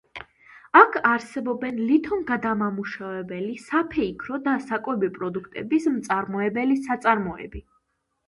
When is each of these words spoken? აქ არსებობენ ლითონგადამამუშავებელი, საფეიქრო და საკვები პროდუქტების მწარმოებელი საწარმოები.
აქ 0.79 0.95
არსებობენ 1.07 1.81
ლითონგადამამუშავებელი, 1.89 3.51
საფეიქრო 3.65 4.39
და 4.47 4.55
საკვები 4.69 5.09
პროდუქტების 5.19 5.85
მწარმოებელი 5.99 6.79
საწარმოები. 6.89 7.63